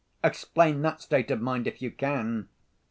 [0.23, 2.49] Explain that state of mind, if you can.